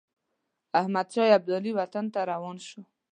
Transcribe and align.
احمدشاه 0.79 1.29
ابدالي 1.37 1.71
وطن 1.79 2.05
ته 2.13 2.19
روان 2.31 2.57
شو. 2.67 2.79